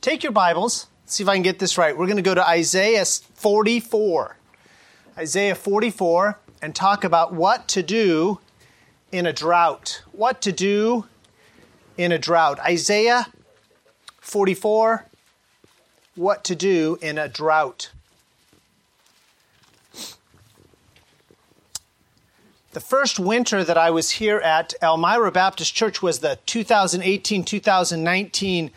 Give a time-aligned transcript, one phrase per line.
[0.00, 0.86] Take your Bibles.
[1.04, 1.96] See if I can get this right.
[1.96, 4.36] We're going to go to Isaiah 44.
[5.18, 8.40] Isaiah 44 and talk about what to do
[9.12, 10.02] in a drought.
[10.12, 11.04] What to do
[11.98, 12.58] in a drought.
[12.60, 13.26] Isaiah
[14.20, 15.04] 44,
[16.14, 17.90] what to do in a drought.
[22.72, 28.70] The first winter that I was here at Elmira Baptist Church was the 2018 2019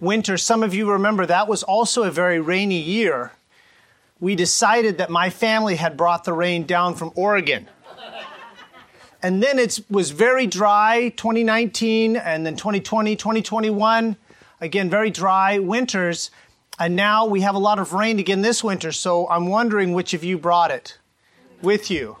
[0.00, 0.36] winter.
[0.36, 3.32] Some of you remember that was also a very rainy year.
[4.18, 7.68] We decided that my family had brought the rain down from Oregon.
[9.22, 14.16] And then it was very dry 2019 and then 2020, 2021.
[14.62, 16.30] Again, very dry winters.
[16.78, 18.92] And now we have a lot of rain again this winter.
[18.92, 20.98] So I'm wondering which of you brought it
[21.60, 22.16] with you.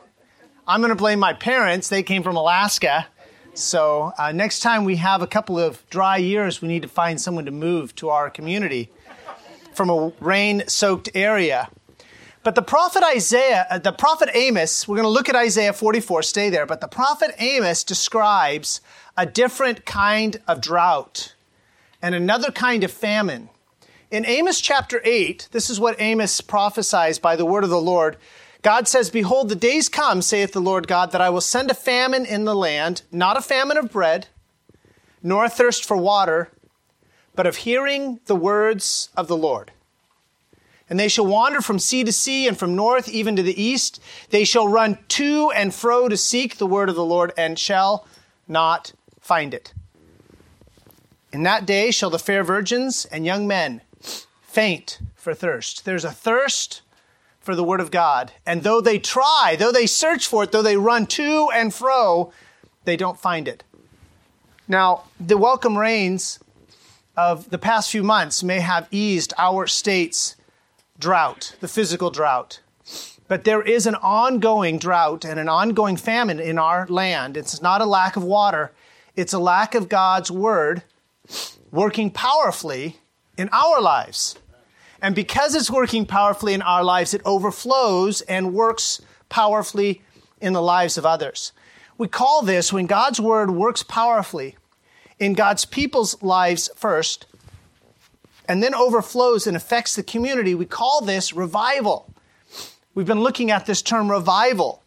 [0.66, 1.88] I'm going to blame my parents.
[1.88, 3.06] They came from Alaska.
[3.54, 7.20] So uh, next time we have a couple of dry years, we need to find
[7.20, 8.90] someone to move to our community
[9.72, 11.68] from a rain soaked area.
[12.42, 16.22] But the prophet Isaiah, uh, the prophet Amos, we're going to look at Isaiah 44,
[16.22, 18.80] stay there, but the prophet Amos describes
[19.16, 21.34] a different kind of drought
[22.00, 23.50] and another kind of famine.
[24.10, 28.16] In Amos chapter 8, this is what Amos prophesies by the word of the Lord.
[28.62, 31.74] God says, Behold, the days come, saith the Lord God, that I will send a
[31.74, 34.28] famine in the land, not a famine of bread,
[35.22, 36.50] nor a thirst for water,
[37.34, 39.72] but of hearing the words of the Lord.
[40.90, 44.02] And they shall wander from sea to sea and from north even to the east.
[44.30, 48.06] They shall run to and fro to seek the word of the Lord and shall
[48.48, 49.72] not find it.
[51.32, 53.82] In that day shall the fair virgins and young men
[54.42, 55.84] faint for thirst.
[55.84, 56.82] There's a thirst
[57.50, 58.30] for the Word of God.
[58.46, 62.32] And though they try, though they search for it, though they run to and fro,
[62.84, 63.64] they don't find it.
[64.68, 66.38] Now, the welcome rains
[67.16, 70.36] of the past few months may have eased our state's
[70.96, 72.60] drought, the physical drought.
[73.26, 77.36] But there is an ongoing drought and an ongoing famine in our land.
[77.36, 78.70] It's not a lack of water,
[79.16, 80.84] it's a lack of God's Word
[81.72, 82.98] working powerfully
[83.36, 84.36] in our lives.
[85.02, 90.02] And because it's working powerfully in our lives, it overflows and works powerfully
[90.40, 91.52] in the lives of others.
[91.96, 94.56] We call this when God's word works powerfully
[95.18, 97.26] in God's people's lives first,
[98.48, 102.12] and then overflows and affects the community, we call this revival.
[102.94, 104.82] We've been looking at this term revival.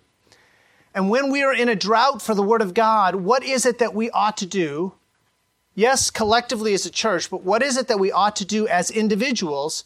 [0.94, 3.80] And when we are in a drought for the Word of God, what is it
[3.80, 4.94] that we ought to do?
[5.76, 8.92] Yes, collectively as a church, but what is it that we ought to do as
[8.92, 9.84] individuals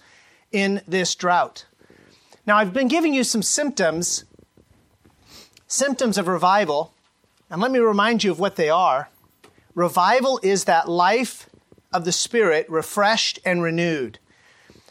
[0.52, 1.66] in this drought.
[2.46, 4.24] Now, I've been giving you some symptoms,
[5.68, 6.94] symptoms of revival,
[7.50, 9.10] and let me remind you of what they are.
[9.76, 11.50] Revival is that life
[11.94, 14.20] of the Spirit refreshed and renewed.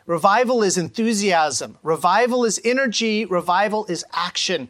[0.06, 1.78] Revival is enthusiasm.
[1.83, 3.25] Revival is energy.
[3.25, 4.69] Revival is action.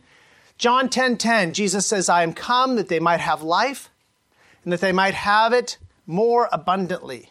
[0.57, 3.91] John 10:10, 10, 10, Jesus says, "I am come that they might have life
[4.65, 5.77] and that they might have it
[6.07, 7.31] more abundantly."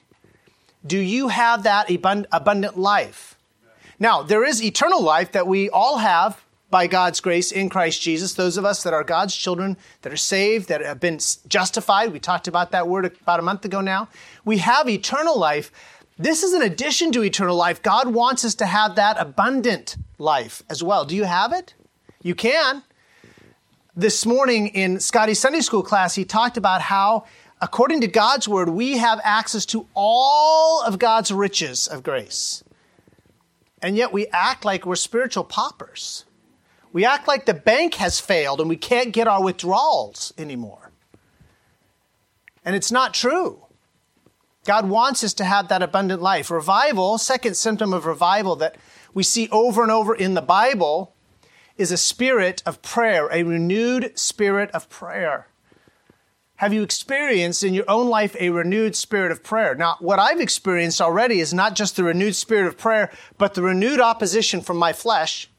[0.86, 3.34] Do you have that abundant life?
[4.00, 8.33] Now, there is eternal life that we all have by God's grace in Christ Jesus.
[8.33, 12.11] Those of us that are God's children, that are saved, that have been justified.
[12.11, 14.09] We talked about that word about a month ago now.
[14.44, 15.72] We have eternal life.
[16.17, 17.81] This is an addition to eternal life.
[17.81, 21.06] God wants us to have that abundant life as well.
[21.06, 21.73] Do you have it?
[22.22, 22.83] You can.
[23.95, 27.25] This morning in Scotty's Sunday school class, he talked about how,
[27.62, 32.65] according to God's word, we have access to all of God's riches of grace.
[33.85, 36.25] And yet we act like we're spiritual paupers.
[36.91, 40.90] We act like the bank has failed and we can't get our withdrawals anymore.
[42.66, 43.63] And it's not true.
[44.66, 46.50] God wants us to have that abundant life.
[46.50, 48.75] Revival, second symptom of revival that
[49.13, 51.13] we see over and over in the Bible,
[51.78, 55.47] is a spirit of prayer, a renewed spirit of prayer.
[56.58, 59.76] Have you experienced in your own life a renewed spirit of prayer?
[59.76, 63.62] Now, what I've experienced already is not just the renewed spirit of prayer, but the
[63.62, 65.50] renewed opposition from my flesh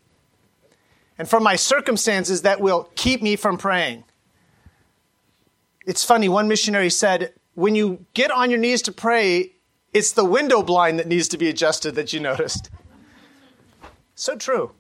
[1.19, 4.05] and from my circumstances that will keep me from praying.
[5.87, 9.53] It's funny, one missionary said, when you get on your knees to pray,
[9.93, 12.71] it's the window blind that needs to be adjusted that you noticed.
[14.15, 14.73] So true.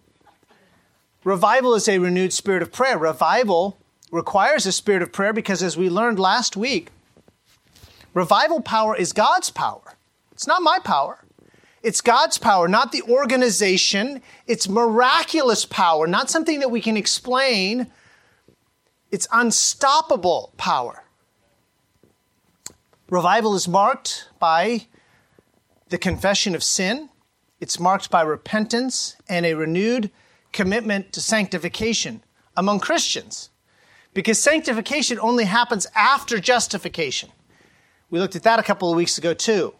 [1.24, 2.98] Revival is a renewed spirit of prayer.
[2.98, 3.78] Revival
[4.16, 6.88] requires a spirit of prayer because, as we learned last week,
[8.14, 9.96] revival power is God's power.
[10.32, 11.22] It's not my power.
[11.82, 14.22] It's God's power, not the organization.
[14.46, 17.92] It's miraculous power, not something that we can explain.
[19.12, 21.04] It's unstoppable power.
[23.08, 24.86] Revival is marked by
[25.90, 27.10] the confession of sin.
[27.60, 30.10] It's marked by repentance and a renewed
[30.52, 32.24] commitment to sanctification
[32.56, 33.50] among Christians.
[34.16, 37.28] Because sanctification only happens after justification.
[38.08, 39.74] We looked at that a couple of weeks ago too.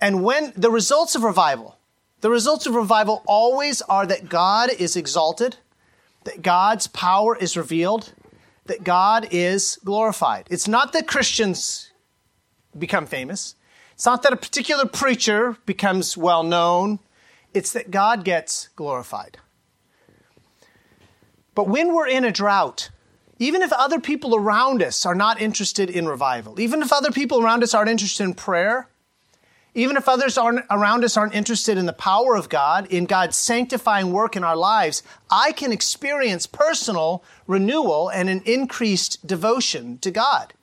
[0.00, 1.76] And when the results of revival,
[2.20, 5.56] the results of revival always are that God is exalted,
[6.22, 8.12] that God's power is revealed,
[8.66, 10.46] that God is glorified.
[10.48, 11.90] It's not that Christians
[12.78, 13.56] become famous.
[13.94, 17.00] It's not that a particular preacher becomes well known.
[17.52, 19.38] It's that God gets glorified.
[21.56, 22.90] But when we're in a drought,
[23.38, 27.42] even if other people around us are not interested in revival, even if other people
[27.42, 28.88] around us aren't interested in prayer,
[29.74, 34.12] even if others around us aren't interested in the power of God, in God's sanctifying
[34.12, 40.54] work in our lives, I can experience personal renewal and an increased devotion to God.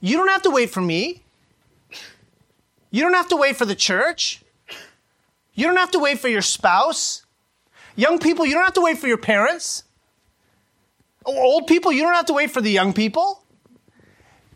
[0.00, 1.22] You don't have to wait for me.
[2.90, 4.42] You don't have to wait for the church.
[5.54, 7.24] You don't have to wait for your spouse.
[7.96, 9.84] Young people, you don't have to wait for your parents.
[11.24, 13.44] Old people, you don't have to wait for the young people.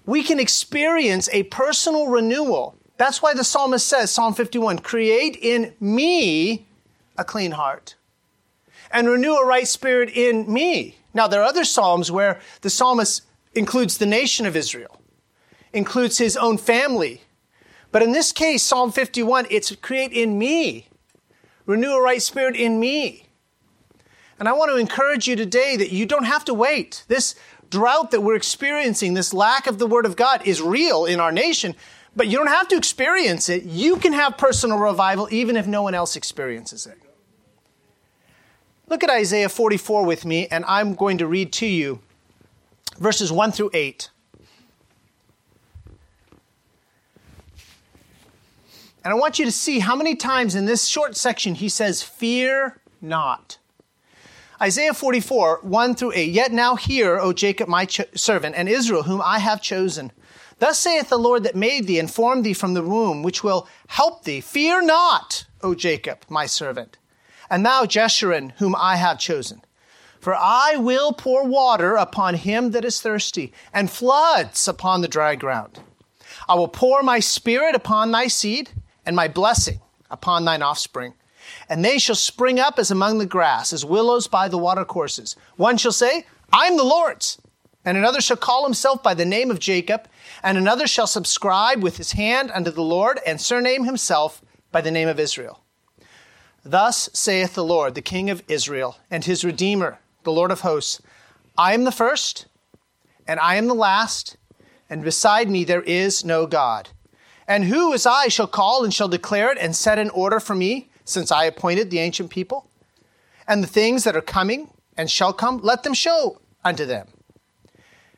[0.06, 5.72] We can experience a personal renewal that's why the psalmist says, Psalm 51, create in
[5.80, 6.66] me
[7.16, 7.94] a clean heart
[8.90, 10.96] and renew a right spirit in me.
[11.14, 13.22] Now, there are other psalms where the psalmist
[13.54, 15.00] includes the nation of Israel,
[15.72, 17.22] includes his own family.
[17.92, 20.88] But in this case, Psalm 51, it's create in me,
[21.66, 23.27] renew a right spirit in me.
[24.38, 27.04] And I want to encourage you today that you don't have to wait.
[27.08, 27.34] This
[27.70, 31.32] drought that we're experiencing, this lack of the Word of God, is real in our
[31.32, 31.74] nation.
[32.14, 33.64] But you don't have to experience it.
[33.64, 36.98] You can have personal revival even if no one else experiences it.
[38.88, 42.00] Look at Isaiah 44 with me, and I'm going to read to you
[42.98, 44.10] verses 1 through 8.
[49.04, 52.02] And I want you to see how many times in this short section he says,
[52.02, 53.58] Fear not.
[54.60, 56.32] Isaiah 44, 1 through 8.
[56.32, 60.10] Yet now hear, O Jacob, my ch- servant, and Israel, whom I have chosen.
[60.58, 63.68] Thus saith the Lord that made thee and formed thee from the womb, which will
[63.86, 64.40] help thee.
[64.40, 66.98] Fear not, O Jacob, my servant,
[67.48, 69.62] and thou, Jeshurun, whom I have chosen.
[70.18, 75.36] For I will pour water upon him that is thirsty, and floods upon the dry
[75.36, 75.78] ground.
[76.48, 78.70] I will pour my spirit upon thy seed,
[79.06, 81.14] and my blessing upon thine offspring.
[81.68, 85.36] And they shall spring up as among the grass, as willows by the watercourses.
[85.56, 87.38] One shall say, I am the Lord's
[87.88, 90.08] and another shall call himself by the name of Jacob,
[90.42, 94.90] and another shall subscribe with his hand unto the Lord, and surname himself by the
[94.90, 95.62] name of Israel.
[96.62, 101.00] Thus saith the Lord, the King of Israel, and his Redeemer, the Lord of hosts
[101.56, 102.44] I am the first,
[103.26, 104.36] and I am the last,
[104.90, 106.90] and beside me there is no God.
[107.46, 110.54] And who as I shall call and shall declare it and set an order for
[110.54, 112.68] me, since I appointed the ancient people?
[113.46, 117.06] And the things that are coming and shall come, let them show unto them.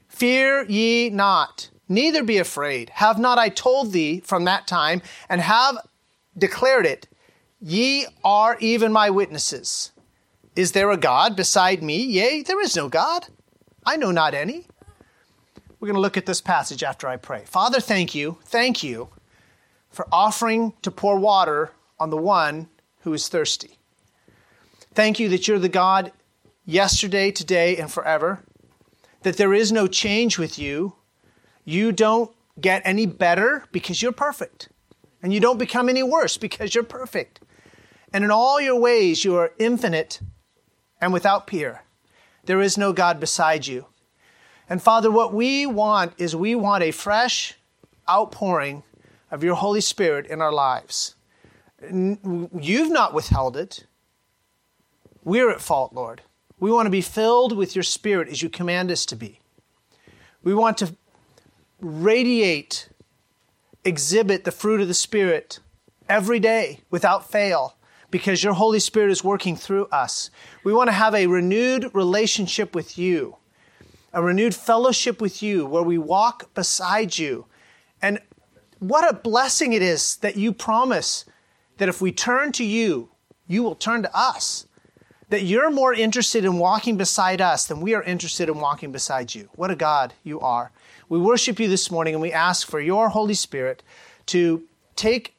[0.09, 2.91] Fear ye not, neither be afraid.
[2.95, 5.79] Have not I told thee from that time, and have
[6.37, 7.07] declared it?
[7.61, 9.93] Ye are even my witnesses.
[10.57, 12.03] Is there a God beside me?
[12.03, 13.27] Yea, there is no God.
[13.87, 14.67] I know not any.
[15.79, 17.45] We're going to look at this passage after I pray.
[17.47, 19.09] Father, thank you, thank you
[19.91, 22.69] for offering to pour water on the one
[23.01, 23.79] who is thirsty.
[24.95, 26.13] Thank you that you're the God
[26.65, 28.43] yesterday, today, and forever
[29.23, 30.95] that there is no change with you.
[31.65, 32.31] You don't
[32.61, 34.69] get any better because you're perfect.
[35.23, 37.41] And you don't become any worse because you're perfect.
[38.13, 40.21] And in all your ways, you are infinite
[41.01, 41.83] and without peer.
[42.47, 43.87] There is no God beside you.
[44.69, 47.55] And Father, what we want is we want a fresh
[48.09, 48.83] outpouring
[49.31, 51.15] of your Holy Spirit in our lives.
[51.83, 53.87] You've not withheld it.
[55.25, 56.23] We're at fault, Lord.
[56.59, 59.41] We want to be filled with your Spirit as you command us to be.
[60.43, 60.95] We want to
[61.81, 62.89] radiate,
[63.85, 65.59] exhibit the fruit of the Spirit
[66.09, 67.77] every day without fail
[68.11, 70.31] because your Holy Spirit is working through us.
[70.65, 73.37] We want to have a renewed relationship with you,
[74.13, 77.47] a renewed fellowship with you where we walk beside you.
[78.03, 78.21] And
[78.81, 81.25] what a blessing it is that you promise
[81.81, 83.09] that if we turn to you,
[83.49, 84.67] you will turn to us
[85.31, 89.35] that you're more interested in walking beside us than we are interested in walking beside
[89.35, 89.49] you.
[89.55, 90.73] What a God you are.
[91.09, 93.83] We worship you this morning and we ask for your Holy Spirit
[94.27, 94.63] to
[94.95, 95.35] take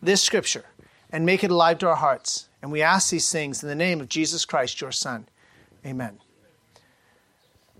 [0.00, 0.64] this scripture
[1.10, 2.48] and make it alive to our hearts.
[2.62, 5.28] And we ask these things in the name of Jesus Christ, your Son.
[5.84, 6.18] Amen.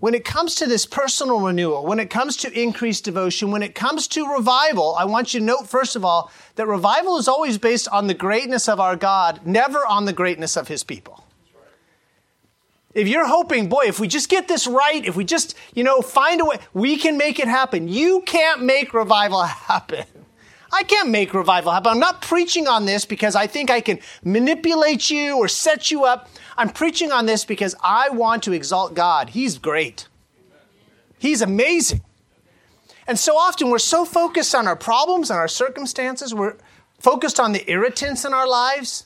[0.03, 3.73] When it comes to this personal renewal, when it comes to increased devotion, when it
[3.73, 7.57] comes to revival, I want you to note, first of all, that revival is always
[7.57, 11.23] based on the greatness of our God, never on the greatness of his people.
[12.93, 16.01] If you're hoping, boy, if we just get this right, if we just, you know,
[16.01, 17.87] find a way, we can make it happen.
[17.87, 20.03] You can't make revival happen.
[20.73, 21.91] I can't make revival happen.
[21.91, 26.03] I'm not preaching on this because I think I can manipulate you or set you
[26.03, 26.29] up.
[26.57, 29.29] I'm preaching on this because I want to exalt God.
[29.29, 30.07] He's great.
[31.19, 32.01] He's amazing.
[33.05, 36.55] And so often we're so focused on our problems and our circumstances, we're
[36.99, 39.05] focused on the irritants in our lives,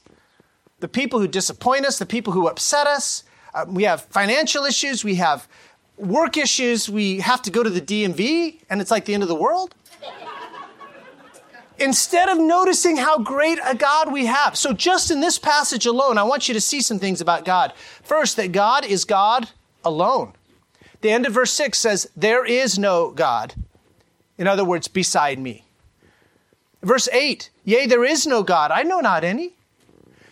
[0.79, 3.23] the people who disappoint us, the people who upset us.
[3.53, 5.49] Uh, we have financial issues, we have
[5.97, 9.29] work issues, we have to go to the DMV, and it's like the end of
[9.29, 9.75] the world
[11.79, 14.57] instead of noticing how great a God we have.
[14.57, 17.73] So, just in this passage alone, I want you to see some things about God.
[18.03, 19.49] First, that God is God
[19.83, 20.33] alone.
[21.01, 23.53] The end of verse 6 says, There is no God.
[24.37, 25.63] In other words, beside me.
[26.81, 28.71] Verse 8, Yea, there is no God.
[28.71, 29.53] I know not any.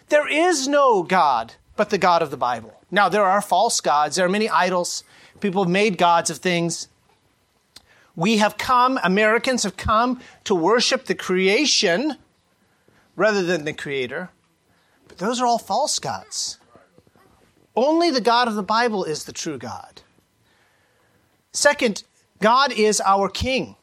[0.10, 2.74] There is no God but the God of the Bible.
[2.92, 5.04] Now, there are false gods, there are many idols.
[5.40, 6.88] People have made gods of things.
[8.16, 12.16] We have come, Americans have come to worship the creation
[13.16, 14.30] rather than the creator.
[15.08, 16.60] But those are all false gods.
[17.76, 20.02] Only the God of the Bible is the true God.
[21.52, 22.04] Second,
[22.42, 23.76] God is our king.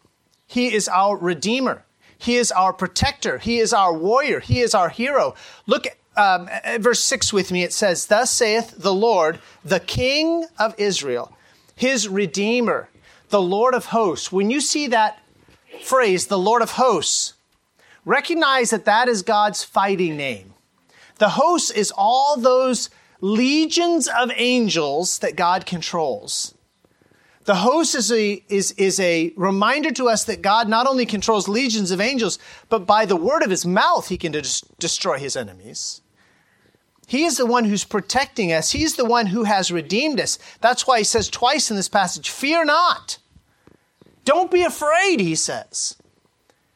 [0.47, 1.85] He is our redeemer.
[2.19, 3.39] He is our protector.
[3.39, 4.41] He is our warrior.
[4.41, 5.35] He is our hero.
[5.67, 5.87] Look
[6.17, 7.63] um, at verse 6 with me.
[7.65, 11.37] It says, Thus saith the Lord, the King of Israel,
[11.75, 12.89] his redeemer,
[13.33, 14.31] the Lord of hosts.
[14.31, 15.19] When you see that
[15.83, 17.35] phrase, the Lord of hosts,
[18.05, 20.55] recognize that that is God's fighting name.
[21.19, 26.55] The host is all those legions of angels that God controls.
[27.45, 31.49] The host is a, is, is a reminder to us that God not only controls
[31.49, 35.37] legions of angels, but by the word of his mouth, he can des- destroy his
[35.37, 36.03] enemies.
[37.07, 38.73] He is the one who's protecting us.
[38.73, 40.39] He's the one who has redeemed us.
[40.61, 43.19] That's why he says twice in this passage, fear not.
[44.25, 45.97] Don't be afraid, he says.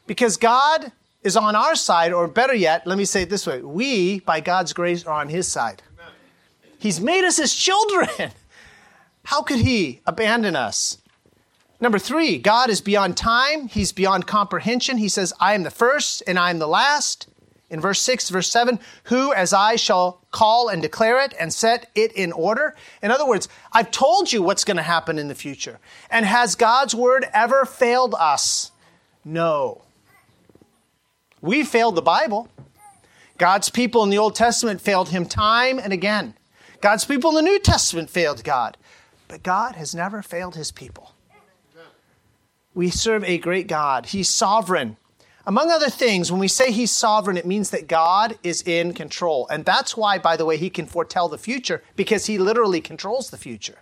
[0.06, 3.60] Because God is on our side, or better yet, let me say it this way
[3.60, 5.82] we, by God's grace, are on his side.
[6.78, 8.08] He's made us his children.
[9.24, 10.98] How could he abandon us?
[11.80, 13.68] Number three, God is beyond time.
[13.68, 14.98] He's beyond comprehension.
[14.98, 17.26] He says, I am the first and I am the last.
[17.68, 21.90] In verse 6, verse 7, who as I shall call and declare it and set
[21.96, 22.76] it in order.
[23.02, 25.80] In other words, I've told you what's going to happen in the future.
[26.08, 28.70] And has God's word ever failed us?
[29.24, 29.82] No.
[31.40, 32.48] We failed the Bible.
[33.38, 36.34] God's people in the Old Testament failed him time and again.
[36.80, 38.76] God's people in the New Testament failed God.
[39.28, 41.12] But God has never failed his people.
[42.74, 44.06] We serve a great God.
[44.06, 44.98] He's sovereign.
[45.48, 49.46] Among other things, when we say he's sovereign, it means that God is in control.
[49.48, 53.30] And that's why, by the way, he can foretell the future, because he literally controls
[53.30, 53.78] the future.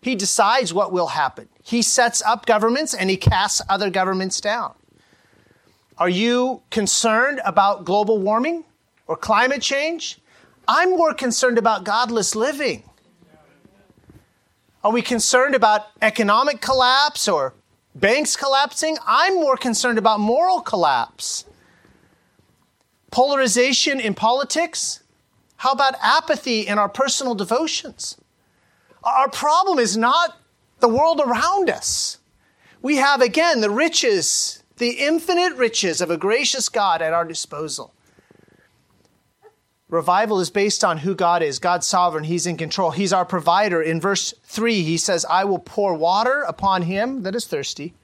[0.00, 1.48] He decides what will happen.
[1.62, 4.74] He sets up governments and he casts other governments down.
[5.96, 8.64] Are you concerned about global warming
[9.06, 10.20] or climate change?
[10.68, 12.84] I'm more concerned about godless living.
[14.84, 17.54] Are we concerned about economic collapse or
[17.94, 18.96] banks collapsing?
[19.06, 21.44] I'm more concerned about moral collapse.
[23.10, 25.02] Polarization in politics?
[25.56, 28.16] How about apathy in our personal devotions?
[29.02, 30.38] Our problem is not
[30.80, 32.18] the world around us.
[32.80, 37.92] We have, again, the riches, the infinite riches of a gracious God at our disposal.
[39.88, 41.58] Revival is based on who God is.
[41.58, 42.24] God's sovereign.
[42.24, 42.90] He's in control.
[42.90, 43.80] He's our provider.
[43.80, 47.94] In verse 3, he says, I will pour water upon him that is thirsty,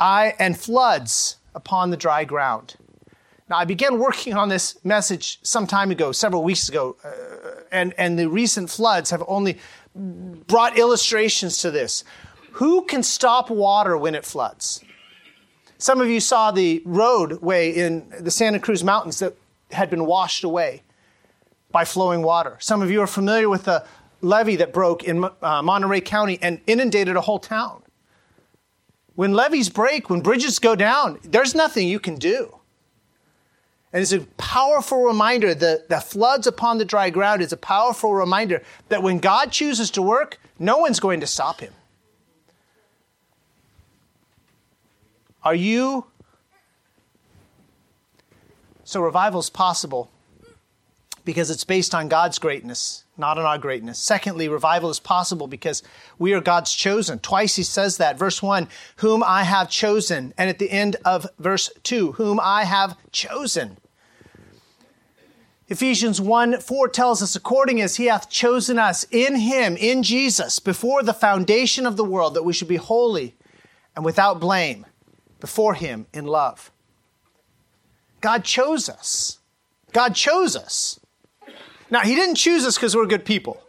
[0.00, 2.74] I and floods upon the dry ground.
[3.48, 7.10] Now, I began working on this message some time ago, several weeks ago, uh,
[7.72, 9.58] and, and the recent floods have only
[9.94, 12.04] brought illustrations to this.
[12.52, 14.84] Who can stop water when it floods?
[15.78, 19.34] Some of you saw the roadway in the Santa Cruz Mountains that
[19.70, 20.82] had been washed away
[21.70, 22.56] by flowing water.
[22.60, 23.84] Some of you are familiar with the
[24.20, 27.82] levee that broke in uh, Monterey County and inundated a whole town.
[29.14, 32.58] When levees break, when bridges go down, there's nothing you can do.
[33.92, 38.14] And it's a powerful reminder that the floods upon the dry ground is a powerful
[38.14, 41.72] reminder that when God chooses to work, no one's going to stop him.
[45.42, 46.06] Are you
[48.88, 50.10] so revival is possible
[51.26, 53.98] because it's based on God's greatness, not on our greatness.
[53.98, 55.82] Secondly, revival is possible because
[56.18, 57.18] we are God's chosen.
[57.18, 58.18] Twice he says that.
[58.18, 58.66] Verse 1,
[58.96, 60.32] whom I have chosen.
[60.38, 63.76] And at the end of verse 2, whom I have chosen.
[65.68, 70.60] Ephesians 1 4 tells us, according as he hath chosen us in him, in Jesus,
[70.60, 73.36] before the foundation of the world, that we should be holy
[73.94, 74.86] and without blame
[75.40, 76.72] before him in love.
[78.20, 79.38] God chose us.
[79.92, 81.00] God chose us.
[81.90, 83.62] Now, he didn't choose us because we're good people.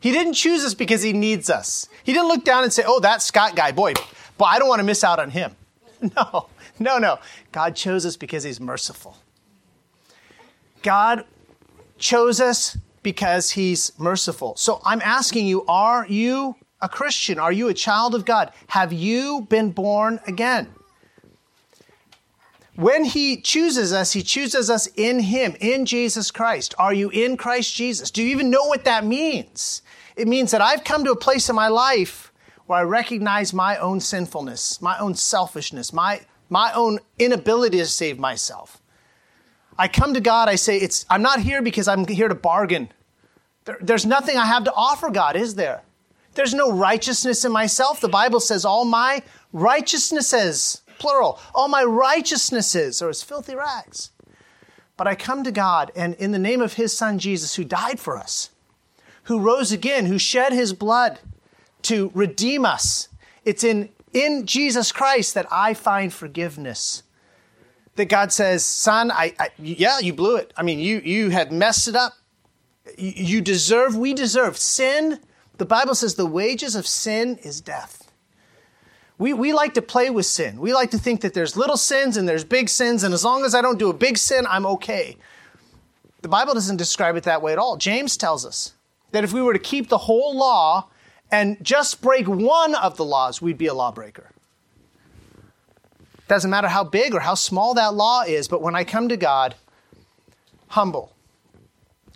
[0.00, 1.88] He didn't choose us because he needs us.
[2.04, 3.94] He didn't look down and say, oh, that Scott guy, boy,
[4.36, 5.54] but I don't want to miss out on him.
[6.16, 6.46] No,
[6.78, 7.18] no, no.
[7.50, 9.16] God chose us because he's merciful.
[10.82, 11.24] God
[11.98, 14.54] chose us because he's merciful.
[14.54, 17.40] So I'm asking you, are you a Christian?
[17.40, 18.52] Are you a child of God?
[18.68, 20.72] Have you been born again?
[22.78, 26.76] When he chooses us, he chooses us in him, in Jesus Christ.
[26.78, 28.08] Are you in Christ Jesus?
[28.08, 29.82] Do you even know what that means?
[30.14, 32.32] It means that I've come to a place in my life
[32.66, 36.20] where I recognize my own sinfulness, my own selfishness, my,
[36.50, 38.80] my own inability to save myself.
[39.76, 42.90] I come to God, I say, it's, I'm not here because I'm here to bargain.
[43.64, 45.82] There, there's nothing I have to offer God, is there?
[46.34, 48.00] There's no righteousness in myself.
[48.00, 54.10] The Bible says all my righteousnesses, plural, all my righteousnesses are as filthy rags.
[54.96, 58.00] But I come to God, and in the name of His Son Jesus, who died
[58.00, 58.50] for us,
[59.24, 61.20] who rose again, who shed His blood
[61.82, 63.08] to redeem us,
[63.44, 67.04] it's in, in Jesus Christ that I find forgiveness
[67.98, 70.54] that God says, son, I, I, yeah, you blew it.
[70.56, 72.14] I mean, you, you had messed it up.
[72.96, 75.20] You, you deserve, we deserve sin.
[75.58, 78.07] The Bible says the wages of sin is death.
[79.18, 80.60] We, we like to play with sin.
[80.60, 83.44] We like to think that there's little sins and there's big sins, and as long
[83.44, 85.16] as I don't do a big sin, I'm okay.
[86.22, 87.76] The Bible doesn't describe it that way at all.
[87.76, 88.74] James tells us
[89.10, 90.88] that if we were to keep the whole law
[91.32, 94.30] and just break one of the laws, we'd be a lawbreaker.
[96.28, 99.16] Doesn't matter how big or how small that law is, but when I come to
[99.16, 99.54] God,
[100.68, 101.14] humble,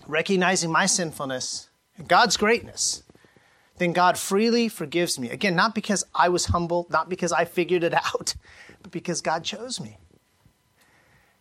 [0.06, 3.01] recognizing my sinfulness and God's greatness,
[3.78, 5.30] then God freely forgives me.
[5.30, 8.34] Again, not because I was humble, not because I figured it out,
[8.82, 9.98] but because God chose me.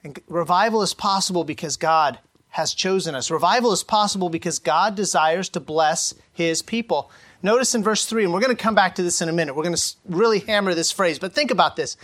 [0.03, 3.31] And revival is possible because God has chosen us.
[3.31, 7.09] Revival is possible because God desires to bless his people.
[7.43, 9.55] Notice in verse 3, and we're going to come back to this in a minute.
[9.55, 11.97] We're going to really hammer this phrase, but think about this.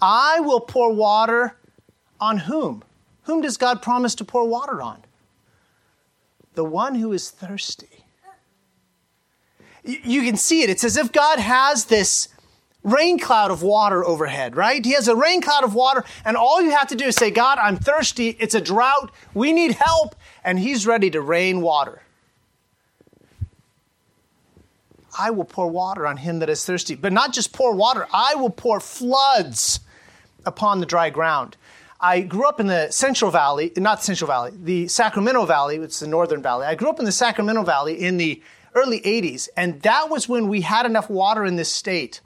[0.00, 1.56] I will pour water
[2.20, 2.84] on whom?
[3.24, 5.02] Whom does God promise to pour water on?
[6.54, 8.03] The one who is thirsty.
[9.84, 10.70] You can see it.
[10.70, 12.28] It's as if God has this
[12.82, 14.84] rain cloud of water overhead, right?
[14.84, 17.30] He has a rain cloud of water, and all you have to do is say,
[17.30, 18.30] God, I'm thirsty.
[18.38, 19.10] It's a drought.
[19.32, 20.14] We need help.
[20.42, 22.02] And He's ready to rain water.
[25.18, 26.94] I will pour water on him that is thirsty.
[26.94, 29.80] But not just pour water, I will pour floods
[30.44, 31.56] upon the dry ground.
[32.00, 36.00] I grew up in the Central Valley, not the Central Valley, the Sacramento Valley, it's
[36.00, 36.66] the Northern Valley.
[36.66, 38.42] I grew up in the Sacramento Valley in the
[38.74, 42.20] early 80s, and that was when we had enough water in this state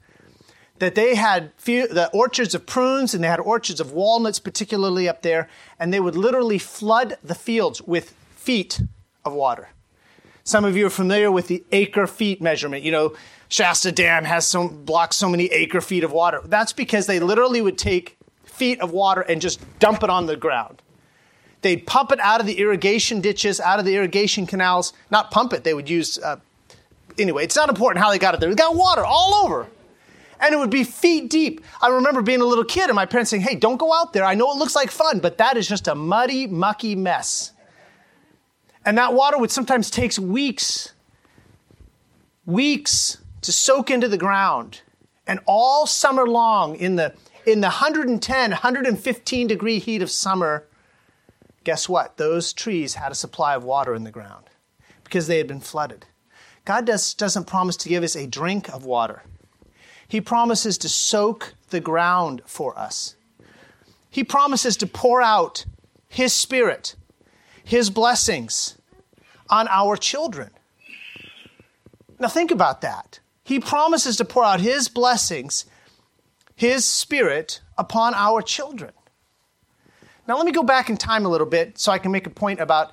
[0.79, 5.23] that they had the orchards of prunes and they had orchards of walnuts, particularly up
[5.23, 8.81] there, and they would literally flood the fields with feet
[9.25, 9.69] of water.
[10.45, 12.83] Some of you are familiar with the acre feet measurement.
[12.83, 13.17] You know,
[13.49, 16.41] Shasta Dam has some blocks so many acre feet of water.
[16.45, 20.37] That's because they literally would take feet of water and just dump it on the
[20.37, 20.81] ground.
[21.63, 24.93] They'd pump it out of the irrigation ditches, out of the irrigation canals.
[25.11, 26.19] Not pump it, they would use.
[26.19, 26.37] Uh,
[27.19, 28.49] anyway, it's not important how they got it there.
[28.49, 29.67] They got water all over.
[30.41, 31.65] And it would be feet deep.
[31.83, 34.25] I remember being a little kid and my parents saying, hey, don't go out there.
[34.25, 37.53] I know it looks like fun, but that is just a muddy, mucky mess.
[38.85, 40.93] And that water would sometimes take weeks,
[42.47, 44.83] weeks to soak into the ground.
[45.27, 50.68] And all summer long, in the, in the 110, 115 degree heat of summer,
[51.69, 52.17] guess what?
[52.17, 54.47] Those trees had a supply of water in the ground
[55.05, 56.07] because they had been flooded.
[56.65, 59.23] God does, doesn't promise to give us a drink of water,
[60.09, 63.17] He promises to soak the ground for us.
[64.09, 65.67] He promises to pour out
[66.09, 66.97] His Spirit,
[67.63, 68.79] His blessings,
[69.51, 70.49] on our children.
[72.19, 73.21] Now, think about that.
[73.45, 75.67] He promises to pour out His blessings,
[76.57, 78.93] His Spirit upon our children.
[80.29, 82.31] Now, let me go back in time a little bit so I can make a
[82.31, 82.93] point about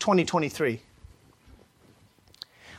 [0.00, 0.80] 2023.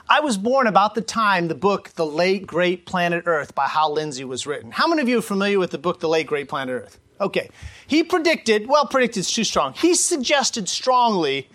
[0.10, 3.94] I was born about the time the book The Late Great Planet Earth by Hal
[3.94, 4.72] Lindsey was written.
[4.72, 7.00] How many of you are familiar with the book The Late Great Planet Earth?
[7.22, 7.50] Okay.
[7.88, 9.72] He predicted, well, predicted is too strong.
[9.74, 11.48] He suggested strongly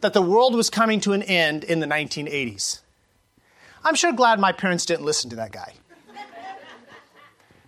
[0.00, 2.80] that the world was coming to an end in the 1980s.
[3.82, 5.72] I'm sure glad my parents didn't listen to that guy.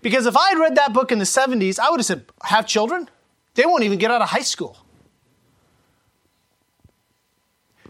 [0.02, 2.66] Because if I had read that book in the 70s, I would have said, Have
[2.66, 3.08] children?
[3.56, 4.78] They won't even get out of high school.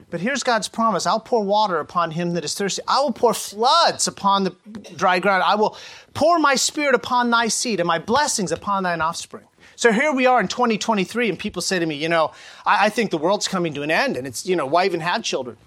[0.08, 2.82] But here's God's promise I'll pour water upon him that is thirsty.
[2.86, 4.50] I will pour floods upon the
[4.94, 5.42] dry ground.
[5.42, 5.76] I will
[6.14, 9.44] pour my spirit upon thy seed and my blessings upon thine offspring.
[9.74, 12.32] So here we are in 2023, and people say to me, you know,
[12.64, 15.00] I, I think the world's coming to an end, and it's, you know, why even
[15.00, 15.58] have children?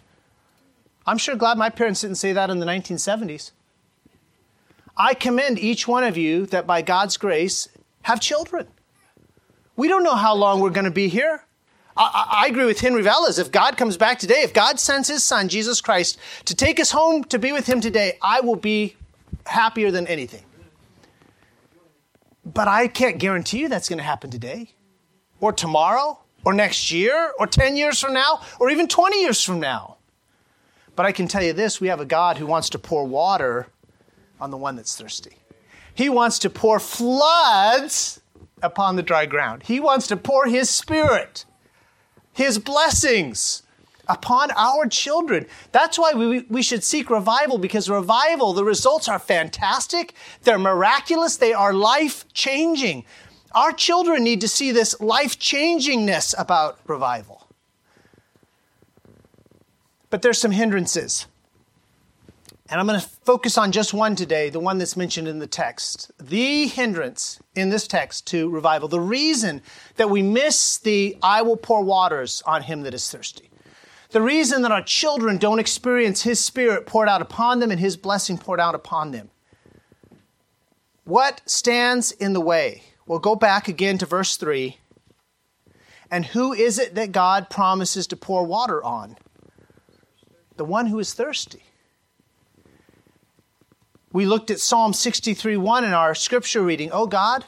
[1.06, 3.52] I'm sure glad my parents didn't say that in the 1970s.
[4.98, 7.68] I commend each one of you that by God's grace
[8.04, 8.68] have children.
[9.80, 11.42] We don't know how long we're going to be here.
[11.96, 13.40] I, I, agree with Henry Velez.
[13.40, 16.92] If God comes back today, if God sends his son, Jesus Christ, to take us
[16.92, 18.98] home to be with him today, I will be
[19.46, 20.44] happier than anything.
[22.44, 24.72] But I can't guarantee you that's going to happen today,
[25.40, 29.62] or tomorrow, or next year, or 10 years from now, or even 20 years from
[29.62, 29.96] now.
[30.98, 33.68] But I can tell you this we have a God who wants to pour water
[34.42, 35.38] on the one that's thirsty.
[35.96, 38.20] He wants to pour floods
[38.62, 39.64] upon the dry ground.
[39.64, 41.46] He wants to pour His Spirit,
[42.34, 43.64] His blessings
[44.08, 45.46] upon our children.
[45.72, 51.38] That's why we, we should seek revival because revival, the results are fantastic, they're miraculous,
[51.38, 53.06] they are life changing.
[53.54, 57.48] Our children need to see this life changingness about revival.
[60.10, 61.28] But there's some hindrances.
[62.70, 65.48] And I'm going to focus on just one today, the one that's mentioned in the
[65.48, 66.12] text.
[66.20, 69.64] The hindrance in this text to revival, the reason
[69.96, 73.50] that we miss the I will pour waters on him that is thirsty.
[74.12, 77.98] The reason that our children don't experience his spirit poured out upon them and his
[77.98, 79.32] blessing poured out upon them.
[81.06, 82.84] What stands in the way?
[83.08, 84.78] We'll go back again to verse 3.
[86.12, 89.18] And who is it that God promises to pour water on?
[90.58, 91.64] The one who is thirsty.
[94.12, 96.90] We looked at Psalm 63 1 in our scripture reading.
[96.92, 97.46] Oh God,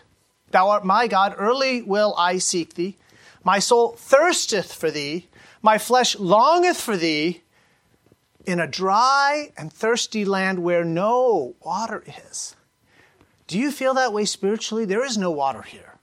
[0.51, 2.97] thou art my God, early will I seek thee.
[3.43, 5.27] My soul thirsteth for thee,
[5.63, 7.41] my flesh longeth for thee
[8.45, 12.55] in a dry and thirsty land where no water is.
[13.47, 14.85] Do you feel that way spiritually?
[14.85, 15.97] There is no water here.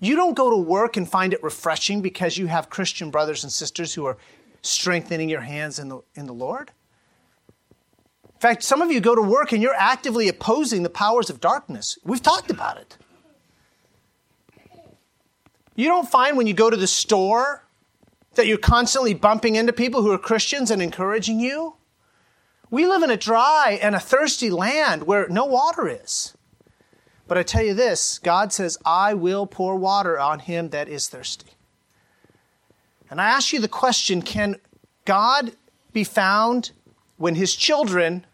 [0.00, 3.52] You don't go to work and find it refreshing because you have Christian brothers and
[3.52, 4.16] sisters who are
[4.62, 6.72] strengthening your hands in the, in the Lord.
[8.40, 11.42] In fact, some of you go to work and you're actively opposing the powers of
[11.42, 11.98] darkness.
[12.04, 12.96] We've talked about it.
[15.76, 17.66] You don't find when you go to the store
[18.36, 21.74] that you're constantly bumping into people who are Christians and encouraging you.
[22.70, 26.34] We live in a dry and a thirsty land where no water is.
[27.28, 31.08] But I tell you this God says, I will pour water on him that is
[31.08, 31.50] thirsty.
[33.10, 34.56] And I ask you the question can
[35.04, 35.52] God
[35.92, 36.70] be found
[37.18, 38.24] when his children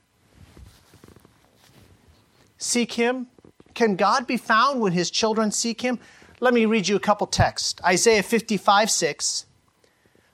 [2.59, 3.29] seek him?
[3.75, 5.99] Can God be found when his children seek him?
[6.41, 7.81] Let me read you a couple texts.
[7.85, 9.47] Isaiah 55 6.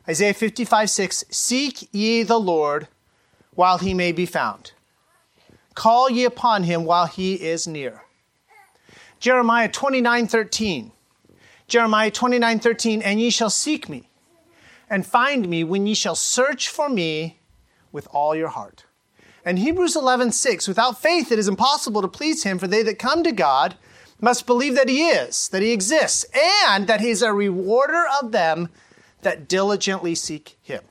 [0.08, 1.24] Isaiah 55 6.
[1.30, 2.88] Seek ye the Lord
[3.54, 4.72] while he may be found.
[5.74, 8.02] Call ye upon him while he is near.
[9.20, 10.92] Jeremiah 29 13.
[11.68, 13.02] Jeremiah 29 13.
[13.02, 14.08] And ye shall seek me
[14.90, 17.38] and find me when ye shall search for me
[17.92, 18.84] with all your heart.
[19.44, 23.24] And Hebrews 11:6, without faith it is impossible to please him, for they that come
[23.24, 23.76] to God
[24.20, 26.24] must believe that he is, that he exists,
[26.64, 28.68] and that he is a rewarder of them
[29.22, 30.82] that diligently seek him.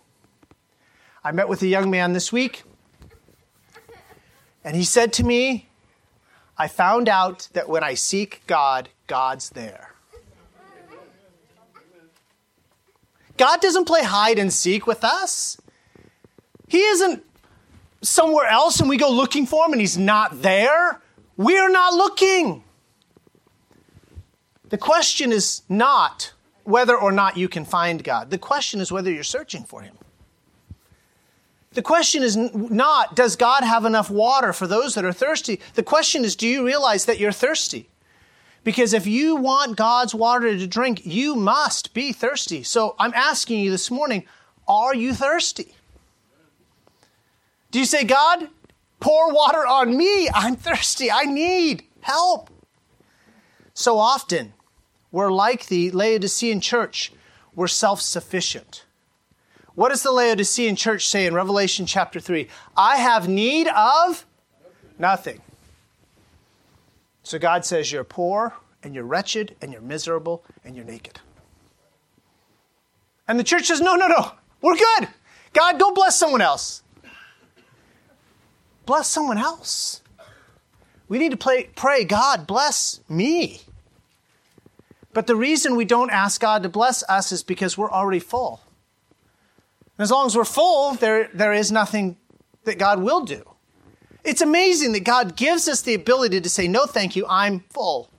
[1.24, 2.64] I met with a young man this week,
[4.66, 5.70] and he said to me,
[6.58, 9.94] I found out that when I seek God, God's there.
[13.38, 15.58] God doesn't play hide and seek with us.
[16.68, 17.24] He isn't
[18.02, 21.02] somewhere else and we go looking for him and he's not there,
[21.38, 22.64] we're not looking.
[24.70, 26.34] The question is not
[26.64, 28.30] whether or not you can find God.
[28.30, 29.98] The question is whether you're searching for him.
[31.74, 35.60] The question is not, does God have enough water for those that are thirsty?
[35.76, 37.90] The question is, do you realize that you're thirsty?
[38.64, 42.62] Because if you want God's water to drink, you must be thirsty.
[42.64, 44.26] So I'm asking you this morning,
[44.68, 45.74] are you thirsty?
[47.72, 48.50] Do you say, God,
[49.00, 50.30] pour water on me?
[50.34, 51.10] I'm thirsty.
[51.10, 52.50] I need help.
[53.74, 54.54] So often,
[55.12, 57.12] we're like the Laodicean church,
[57.56, 58.86] we're self sufficient.
[59.74, 62.48] What does the Laodicean church say in Revelation chapter 3?
[62.76, 64.26] I have need of
[65.00, 65.42] nothing.
[67.24, 68.54] So God says, You're poor,
[68.84, 71.20] and you're wretched, and you're miserable, and you're naked.
[73.28, 74.34] And the church says, No, no, no.
[74.62, 75.08] We're good.
[75.54, 76.84] God, go bless someone else.
[78.92, 80.02] Bless someone else.
[81.08, 83.62] We need to play, pray, God, bless me.
[85.14, 88.60] But the reason we don't ask God to bless us is because we're already full.
[89.98, 92.18] And as long as we're full, there, there is nothing
[92.66, 93.46] that God will do.
[94.26, 98.10] It's amazing that God gives us the ability to say, No, thank you, I'm full.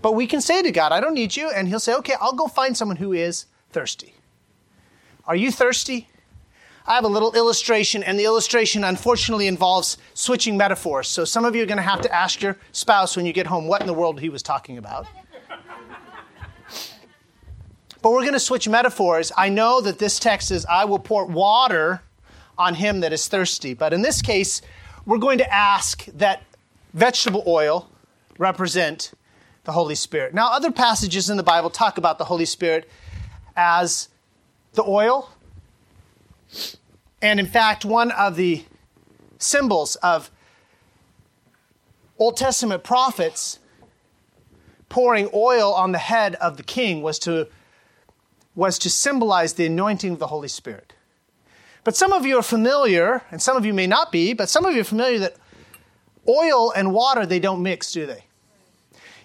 [0.00, 1.50] But we can say to God, I don't need you.
[1.50, 4.14] And He'll say, Okay, I'll go find someone who is thirsty.
[5.26, 6.06] Are you thirsty?
[6.86, 11.08] I have a little illustration, and the illustration unfortunately involves switching metaphors.
[11.08, 13.46] So some of you are going to have to ask your spouse when you get
[13.46, 15.06] home what in the world he was talking about.
[18.02, 19.32] but we're going to switch metaphors.
[19.34, 22.02] I know that this text is, I will pour water
[22.58, 23.72] on him that is thirsty.
[23.72, 24.60] But in this case,
[25.06, 26.42] we're going to ask that
[26.92, 27.88] vegetable oil
[28.36, 29.12] represent
[29.64, 30.34] the Holy Spirit.
[30.34, 32.90] Now, other passages in the Bible talk about the Holy Spirit
[33.56, 34.08] as
[34.74, 35.30] the oil.
[37.22, 38.64] And in fact, one of the
[39.38, 40.30] symbols of
[42.18, 43.58] Old Testament prophets
[44.88, 47.48] pouring oil on the head of the king was to,
[48.54, 50.92] was to symbolize the anointing of the Holy Spirit.
[51.82, 54.64] But some of you are familiar, and some of you may not be, but some
[54.64, 55.36] of you are familiar that
[56.28, 58.24] oil and water, they don't mix, do they?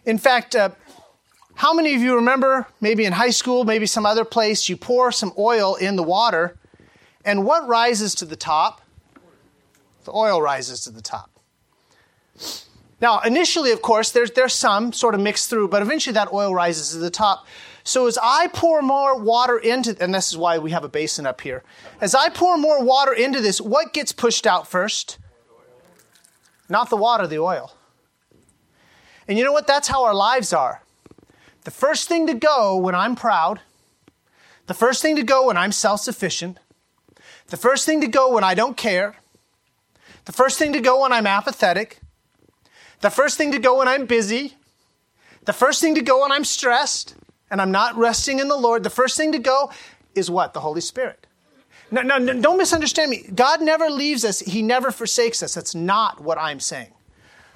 [0.06, 0.70] In fact, uh,
[1.56, 5.12] how many of you remember, maybe in high school, maybe some other place, you pour
[5.12, 6.58] some oil in the water,
[7.26, 8.82] and what rises to the top?
[10.06, 11.30] The oil rises to the top.
[13.02, 16.54] Now, initially, of course, there's, there's some sort of mixed through, but eventually that oil
[16.54, 17.46] rises to the top.
[17.84, 21.26] So as I pour more water into, and this is why we have a basin
[21.26, 21.64] up here,
[22.02, 25.18] as I pour more water into this, what gets pushed out first?
[26.68, 27.74] Not the water, the oil.
[29.28, 29.68] And you know what?
[29.68, 30.84] That's how our lives are.
[31.64, 33.62] The first thing to go when I'm proud,
[34.68, 36.60] the first thing to go when I'm self sufficient,
[37.50, 39.16] the first thing to go when I don't care,
[40.26, 42.00] the first thing to go when I'm apathetic,
[43.02, 44.56] the first thing to go when I'm busy,
[45.46, 47.16] the first thing to go when I'm stressed
[47.50, 49.72] and I'm not resting in the Lord, the first thing to go
[50.14, 50.54] is what?
[50.54, 51.26] The Holy Spirit.
[51.92, 53.28] No, no, don't misunderstand me.
[53.34, 55.56] God never leaves us, He never forsakes us.
[55.56, 56.94] That's not what I'm saying.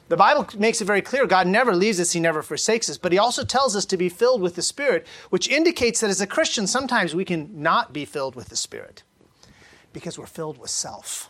[0.09, 3.11] The Bible makes it very clear God never leaves us, He never forsakes us, but
[3.11, 6.25] He also tells us to be filled with the Spirit, which indicates that as a
[6.25, 9.03] Christian, sometimes we can not be filled with the Spirit
[9.93, 11.29] because we're filled with self.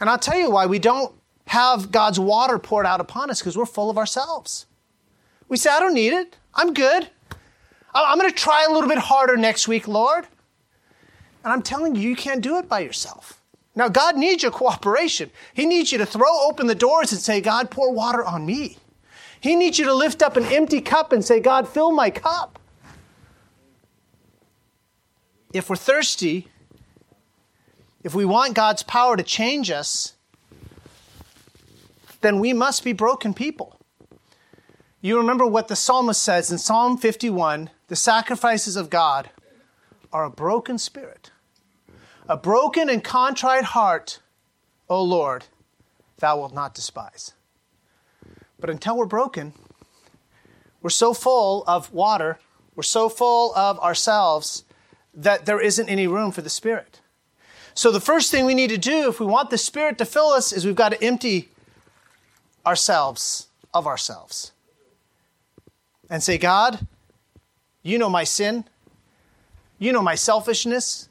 [0.00, 1.14] And I'll tell you why we don't
[1.46, 4.66] have God's water poured out upon us because we're full of ourselves.
[5.48, 6.36] We say, I don't need it.
[6.54, 7.08] I'm good.
[7.94, 10.26] I'm going to try a little bit harder next week, Lord.
[11.42, 13.40] And I'm telling you, you can't do it by yourself.
[13.74, 15.30] Now, God needs your cooperation.
[15.54, 18.76] He needs you to throw open the doors and say, God, pour water on me.
[19.40, 22.58] He needs you to lift up an empty cup and say, God, fill my cup.
[25.52, 26.48] If we're thirsty,
[28.02, 30.14] if we want God's power to change us,
[32.20, 33.76] then we must be broken people.
[35.00, 39.30] You remember what the psalmist says in Psalm 51 the sacrifices of God
[40.12, 41.30] are a broken spirit,
[42.28, 44.20] a broken and contrite heart,
[44.88, 45.46] O Lord,
[46.18, 47.32] thou wilt not despise.
[48.60, 49.54] But until we're broken,
[50.82, 52.38] we're so full of water,
[52.74, 54.64] we're so full of ourselves
[55.18, 57.00] that there isn't any room for the Spirit.
[57.74, 60.28] So, the first thing we need to do if we want the Spirit to fill
[60.28, 61.48] us is we've got to empty
[62.64, 64.52] ourselves of ourselves
[66.08, 66.86] and say, God,
[67.82, 68.64] you know my sin.
[69.78, 71.08] You know my selfishness.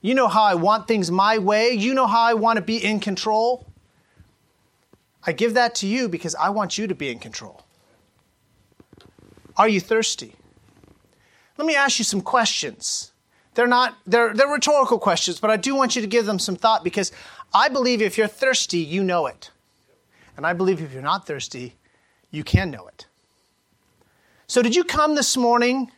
[0.00, 1.72] You know how I want things my way.
[1.72, 3.66] You know how I want to be in control.
[5.26, 7.62] I give that to you because I want you to be in control.
[9.56, 10.34] Are you thirsty?
[11.56, 13.12] Let me ask you some questions.
[13.56, 16.56] They're not they're they're rhetorical questions, but I do want you to give them some
[16.56, 17.10] thought because
[17.54, 19.50] I believe if you're thirsty, you know it.
[20.36, 21.74] And I believe if you're not thirsty,
[22.30, 23.06] you can know it.
[24.46, 25.90] So, did you come this morning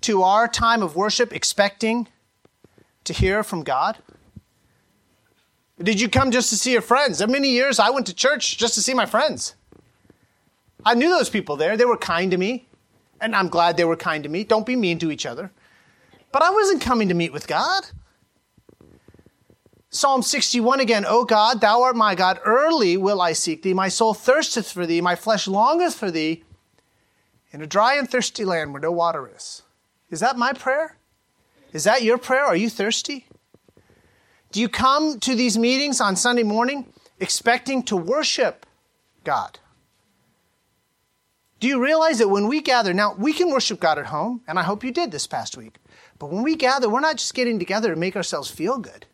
[0.00, 2.08] to our time of worship expecting
[3.04, 3.98] to hear from God?
[5.80, 7.18] Did you come just to see your friends?
[7.18, 9.54] There many years I went to church just to see my friends.
[10.84, 11.76] I knew those people there.
[11.76, 12.66] They were kind to me,
[13.20, 14.42] and I'm glad they were kind to me.
[14.42, 15.52] Don't be mean to each other.
[16.32, 17.84] But I wasn't coming to meet with God.
[19.92, 23.74] Psalm 61 again, O God, thou art my God, early will I seek thee.
[23.74, 26.44] My soul thirsteth for thee, my flesh longeth for thee
[27.50, 29.62] in a dry and thirsty land where no water is.
[30.08, 30.96] Is that my prayer?
[31.72, 32.44] Is that your prayer?
[32.44, 33.26] Are you thirsty?
[34.52, 38.66] Do you come to these meetings on Sunday morning expecting to worship
[39.24, 39.58] God?
[41.60, 44.58] Do you realize that when we gather, now we can worship God at home, and
[44.58, 45.76] I hope you did this past week,
[46.20, 49.06] but when we gather, we're not just getting together to make ourselves feel good.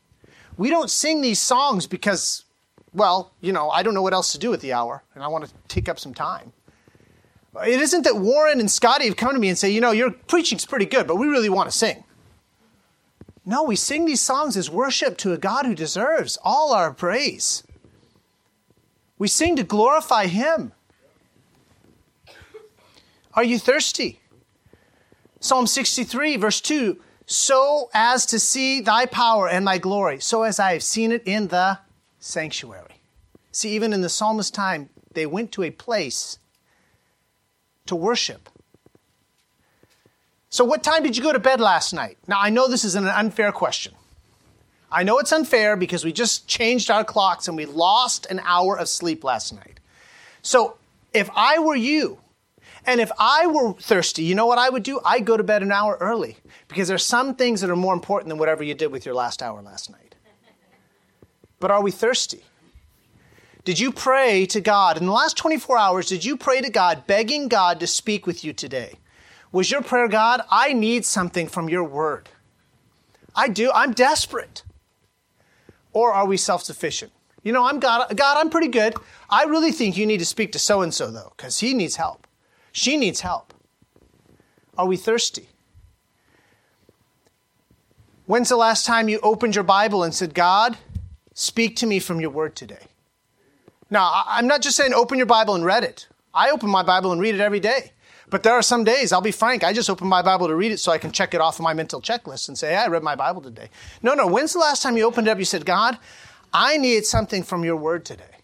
[0.59, 2.45] We don't sing these songs because,
[2.93, 5.29] well, you know, I don't know what else to do with the hour, and I
[5.29, 6.53] want to take up some time.
[7.65, 10.11] It isn't that Warren and Scotty have come to me and say, you know, your
[10.11, 12.03] preaching's pretty good, but we really want to sing.
[13.45, 17.63] No, we sing these songs as worship to a God who deserves all our praise.
[19.17, 20.73] We sing to glorify Him.
[23.35, 24.21] Are you thirsty?
[25.41, 30.59] Psalm 63, verse 2 So as to see thy power and thy glory, so as
[30.59, 31.79] I have seen it in the
[32.19, 33.01] sanctuary.
[33.53, 36.39] See, even in the psalmist's time, they went to a place
[37.87, 38.49] to worship.
[40.51, 42.19] So, what time did you go to bed last night?
[42.27, 43.95] Now, I know this is an unfair question.
[44.91, 48.79] I know it's unfair because we just changed our clocks and we lost an hour
[48.79, 49.81] of sleep last night.
[50.43, 50.77] So,
[51.13, 52.19] if I were you,
[52.87, 55.01] and if I were thirsty, you know what I would do?
[55.05, 56.37] I'd go to bed an hour early
[56.69, 59.43] because there's some things that are more important than whatever you did with your last
[59.43, 60.15] hour last night.
[61.59, 62.45] But are we thirsty?
[63.65, 64.97] Did you pray to God?
[64.97, 68.45] In the last 24 hours, did you pray to God, begging God to speak with
[68.45, 68.95] you today?
[69.51, 72.29] Was your prayer, God, I need something from your word?
[73.35, 73.71] I do.
[73.75, 74.63] I'm desperate.
[75.93, 77.13] Or are we self sufficient?
[77.43, 78.95] You know, I'm God, God, I'm pretty good.
[79.31, 81.97] I really think you need to speak to so and so, though, because he needs
[81.97, 82.26] help.
[82.77, 83.55] She needs help.
[84.77, 85.49] Are we thirsty?
[88.27, 90.77] When's the last time you opened your Bible and said, God,
[91.33, 92.89] speak to me from your word today?
[93.89, 96.07] Now, I'm not just saying open your Bible and read it.
[96.35, 97.93] I open my Bible and read it every day.
[98.29, 100.71] But there are some days, I'll be frank, I just open my Bible to read
[100.71, 103.03] it so I can check it off of my mental checklist and say, I read
[103.03, 103.71] my Bible today.
[104.03, 104.27] No, no.
[104.27, 105.39] When's the last time you opened it up?
[105.39, 105.97] You said, God,
[106.53, 108.37] I need something from your word today.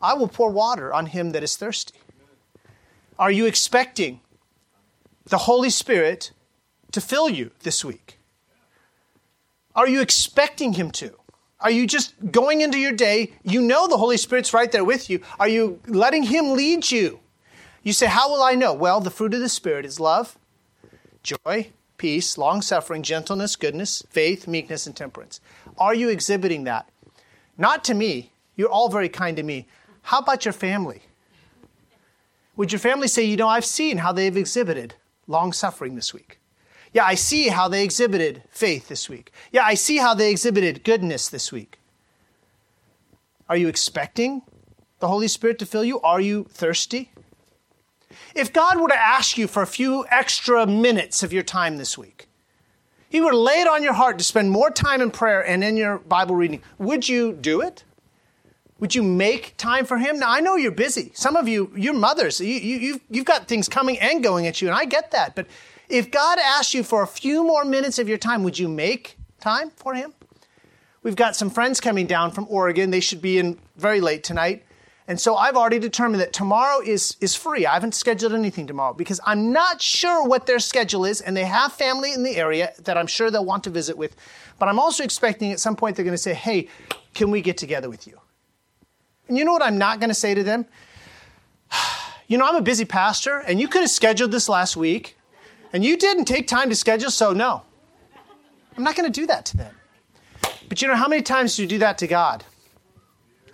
[0.00, 1.98] I will pour water on him that is thirsty.
[3.18, 4.20] Are you expecting
[5.26, 6.32] the Holy Spirit
[6.92, 8.18] to fill you this week?
[9.74, 11.14] Are you expecting him to?
[11.64, 13.32] Are you just going into your day?
[13.42, 15.22] You know the Holy Spirit's right there with you.
[15.40, 17.20] Are you letting Him lead you?
[17.82, 18.74] You say, How will I know?
[18.74, 20.36] Well, the fruit of the Spirit is love,
[21.22, 25.40] joy, peace, long suffering, gentleness, goodness, faith, meekness, and temperance.
[25.78, 26.86] Are you exhibiting that?
[27.56, 28.32] Not to me.
[28.56, 29.66] You're all very kind to me.
[30.02, 31.02] How about your family?
[32.56, 34.94] Would your family say, You know, I've seen how they've exhibited
[35.26, 36.40] long suffering this week?
[36.92, 39.32] Yeah, I see how they exhibited faith this week.
[39.50, 41.78] Yeah, I see how they exhibited goodness this week.
[43.48, 44.42] Are you expecting
[45.00, 46.00] the Holy Spirit to fill you?
[46.00, 47.10] Are you thirsty?
[48.34, 51.98] If God were to ask you for a few extra minutes of your time this
[51.98, 52.28] week,
[53.08, 55.64] He were to lay it on your heart to spend more time in prayer and
[55.64, 57.82] in your Bible reading, would you do it?
[58.80, 60.18] Would you make time for Him?
[60.18, 61.12] Now, I know you're busy.
[61.14, 62.40] Some of you, you're mothers.
[62.40, 65.34] You, you, you've, you've got things coming and going at you, and I get that.
[65.34, 65.46] But
[65.88, 69.16] if God asked you for a few more minutes of your time, would you make
[69.40, 70.12] time for Him?
[71.02, 72.90] We've got some friends coming down from Oregon.
[72.90, 74.64] They should be in very late tonight.
[75.06, 77.66] And so I've already determined that tomorrow is, is free.
[77.66, 81.44] I haven't scheduled anything tomorrow because I'm not sure what their schedule is, and they
[81.44, 84.16] have family in the area that I'm sure they'll want to visit with.
[84.58, 86.68] But I'm also expecting at some point they're going to say, hey,
[87.12, 88.18] can we get together with you?
[89.28, 90.66] And you know what I'm not going to say to them?
[92.26, 95.18] You know, I'm a busy pastor, and you could have scheduled this last week.
[95.74, 97.64] And you didn't take time to schedule, so no.
[98.78, 99.74] I'm not going to do that to them.
[100.66, 102.42] But you know, how many times do you do that to God?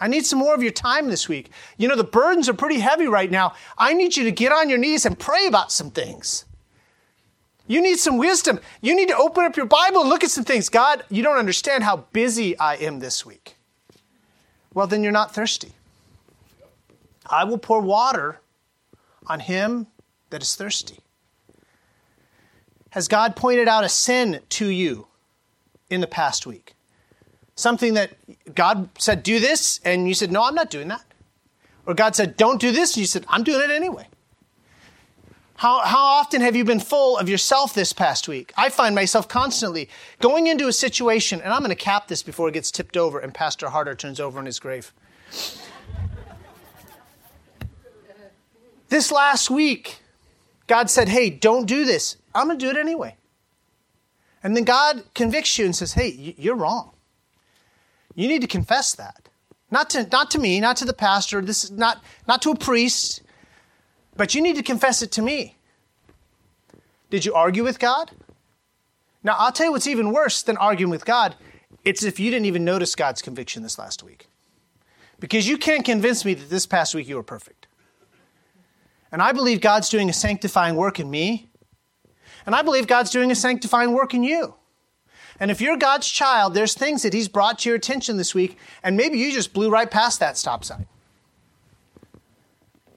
[0.01, 1.51] I need some more of your time this week.
[1.77, 3.55] You know, the burdens are pretty heavy right now.
[3.77, 6.47] I need you to get on your knees and pray about some things.
[7.67, 8.61] You need some wisdom.
[8.81, 10.69] You need to open up your Bible and look at some things.
[10.69, 13.57] God, you don't understand how busy I am this week.
[14.73, 15.73] Well, then you're not thirsty.
[17.29, 18.41] I will pour water
[19.27, 19.87] on him
[20.31, 21.01] that is thirsty.
[22.91, 25.07] Has God pointed out a sin to you
[25.89, 26.75] in the past week?
[27.55, 28.13] Something that
[28.55, 31.05] God said, do this, and you said, no, I'm not doing that.
[31.87, 34.09] Or God said, don't do this, and you said, I'm doing it anyway.
[35.61, 38.51] How, how often have you been full of yourself this past week?
[38.57, 42.49] I find myself constantly going into a situation, and I'm going to cap this before
[42.49, 44.95] it gets tipped over and Pastor Harder turns over in his grave.
[48.89, 49.99] this last week,
[50.67, 52.17] God said, Hey, don't do this.
[52.35, 53.17] I'm going to do it anyway.
[54.43, 56.93] And then God convicts you and says, hey, you're wrong.
[58.15, 59.29] You need to confess that.
[59.71, 62.57] Not to, not to me, not to the pastor, this is not, not to a
[62.57, 63.21] priest,
[64.17, 65.57] but you need to confess it to me.
[67.11, 68.11] Did you argue with God?
[69.23, 71.35] Now, I'll tell you what's even worse than arguing with God.
[71.85, 74.29] It's if you didn't even notice God's conviction this last week.
[75.19, 77.67] Because you can't convince me that this past week you were perfect.
[79.13, 81.51] And I believe God's doing a sanctifying work in me.
[82.47, 84.55] And I believe God's doing a sanctifying work in you.
[85.39, 88.59] And if you're God's child, there's things that He's brought to your attention this week,
[88.83, 90.87] and maybe you just blew right past that stop sign.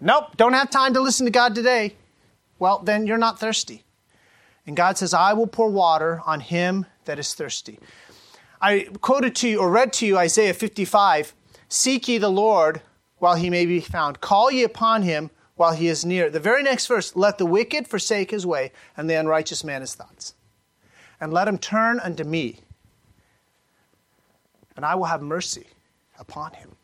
[0.03, 1.95] Nope, don't have time to listen to God today.
[2.59, 3.85] Well, then you're not thirsty.
[4.67, 7.79] And God says, I will pour water on him that is thirsty.
[8.61, 11.33] I quoted to you or read to you Isaiah 55
[11.69, 12.81] Seek ye the Lord
[13.19, 16.29] while he may be found, call ye upon him while he is near.
[16.29, 19.95] The very next verse, let the wicked forsake his way, and the unrighteous man his
[19.95, 20.33] thoughts.
[21.21, 22.59] And let him turn unto me,
[24.75, 25.67] and I will have mercy
[26.19, 26.75] upon him.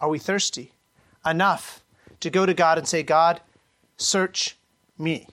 [0.00, 0.72] Are we thirsty
[1.24, 1.82] enough
[2.20, 3.40] to go to God and say, God,
[3.96, 4.56] search
[4.98, 5.26] me?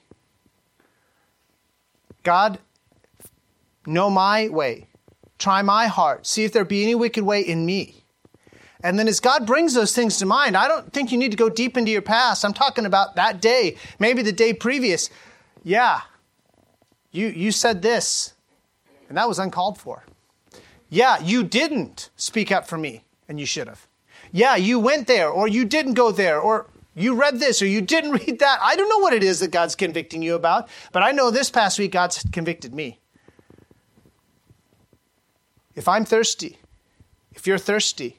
[2.22, 2.58] God,
[3.86, 4.86] know my way.
[5.38, 6.26] Try my heart.
[6.26, 8.04] See if there be any wicked way in me.
[8.82, 11.36] And then as God brings those things to mind, I don't think you need to
[11.36, 12.44] go deep into your past.
[12.44, 15.10] I'm talking about that day, maybe the day previous.
[15.62, 16.00] Yeah,
[17.10, 18.34] you, you said this,
[19.08, 20.04] and that was uncalled for.
[20.88, 23.86] Yeah, you didn't speak up for me, and you should have.
[24.32, 27.80] Yeah, you went there, or you didn't go there, or you read this, or you
[27.80, 28.58] didn't read that.
[28.62, 31.50] I don't know what it is that God's convicting you about, but I know this
[31.50, 33.00] past week God's convicted me.
[35.74, 36.58] If I'm thirsty,
[37.32, 38.18] if you're thirsty,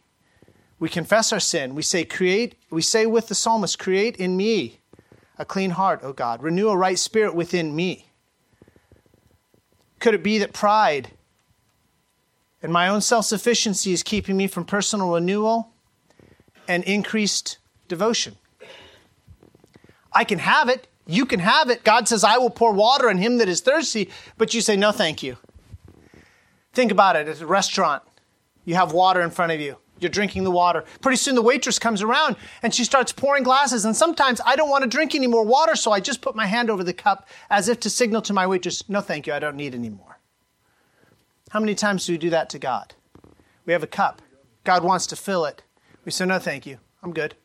[0.80, 1.76] we confess our sin.
[1.76, 4.80] We say, create, we say with the psalmist, create in me
[5.38, 6.42] a clean heart, O God.
[6.42, 8.08] Renew a right spirit within me.
[10.00, 11.12] Could it be that pride
[12.64, 15.74] and my own self sufficiency is keeping me from personal renewal
[16.72, 17.58] and increased
[17.90, 18.38] devotion?
[20.14, 20.88] I can have it.
[21.06, 21.84] You can have it.
[21.84, 24.92] God says, I will pour water on him that is thirsty, but you say, no,
[24.92, 25.38] thank you.
[26.72, 27.28] Think about it.
[27.28, 28.04] At a restaurant,
[28.64, 29.76] you have water in front of you.
[30.00, 30.86] You're drinking the water.
[31.02, 33.84] Pretty soon the waitress comes around and she starts pouring glasses.
[33.84, 36.46] And sometimes I don't want to drink any more water, so I just put my
[36.46, 39.40] hand over the cup as if to signal to my waitress, no, thank you, I
[39.40, 40.20] don't need any more.
[41.50, 42.94] How many times do we do that to God?
[43.66, 44.22] We have a cup.
[44.64, 45.64] God wants to fill it.
[46.06, 47.36] We say, no, thank you, I'm good.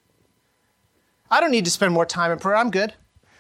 [1.31, 2.95] I don't need to spend more time in prayer, I'm good.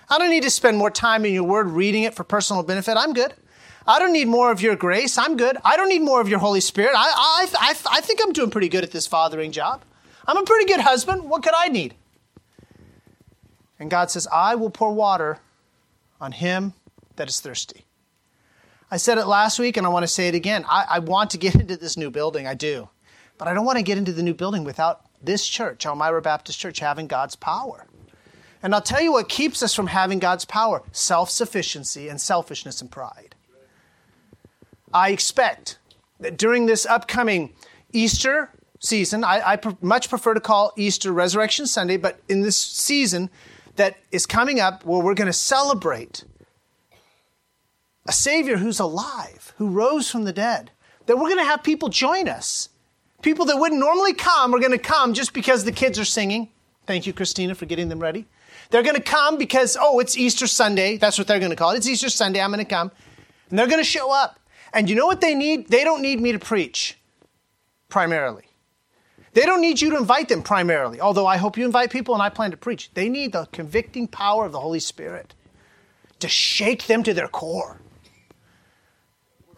[0.08, 2.96] I don't need to spend more time in your word reading it for personal benefit,
[2.96, 3.34] I'm good.
[3.88, 5.16] I don't need more of your grace.
[5.16, 5.56] I'm good.
[5.64, 6.94] I don't need more of your Holy Spirit.
[6.96, 9.82] I, I, I, I think I'm doing pretty good at this fathering job.
[10.26, 11.30] I'm a pretty good husband.
[11.30, 11.94] What could I need?
[13.78, 15.38] And God says, I will pour water
[16.20, 16.72] on him
[17.14, 17.84] that is thirsty.
[18.90, 20.64] I said it last week and I want to say it again.
[20.68, 22.46] I, I want to get into this new building.
[22.46, 22.88] I do.
[23.38, 26.58] But I don't want to get into the new building without this church, Elmira Baptist
[26.58, 27.86] Church, having God's power.
[28.62, 32.80] And I'll tell you what keeps us from having God's power self sufficiency and selfishness
[32.80, 33.34] and pride.
[34.92, 35.78] I expect
[36.20, 37.52] that during this upcoming
[37.92, 38.50] Easter
[38.80, 43.30] season, I, I much prefer to call Easter Resurrection Sunday, but in this season
[43.76, 46.24] that is coming up where we're going to celebrate
[48.06, 50.70] a Savior who's alive, who rose from the dead,
[51.06, 52.68] that we're going to have people join us.
[53.22, 56.50] People that wouldn't normally come are going to come just because the kids are singing.
[56.86, 58.26] Thank you, Christina, for getting them ready.
[58.70, 60.96] They're going to come because, oh, it's Easter Sunday.
[60.96, 61.78] That's what they're going to call it.
[61.78, 62.40] It's Easter Sunday.
[62.40, 62.90] I'm going to come.
[63.50, 64.38] And they're going to show up.
[64.72, 65.68] And you know what they need?
[65.68, 66.98] They don't need me to preach
[67.88, 68.44] primarily.
[69.32, 72.22] They don't need you to invite them primarily, although I hope you invite people and
[72.22, 72.90] I plan to preach.
[72.94, 75.34] They need the convicting power of the Holy Spirit
[76.20, 77.80] to shake them to their core.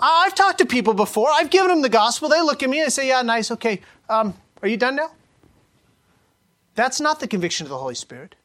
[0.01, 1.29] I've talked to people before.
[1.33, 2.29] I've given them the gospel.
[2.29, 3.81] They look at me and say, Yeah, nice, okay.
[4.09, 5.11] Um, are you done now?
[6.75, 8.37] That's not the conviction of the Holy Spirit.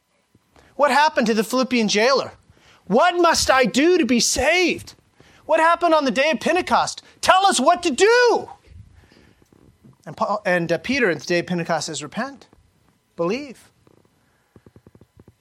[0.76, 2.32] What happened to the Philippian jailer?
[2.86, 4.94] What must I do to be saved?
[5.46, 7.02] What happened on the day of Pentecost?
[7.20, 8.50] Tell us what to do.
[10.06, 12.48] And, Paul, and uh, Peter at the day of Pentecost says, Repent,
[13.16, 13.70] believe.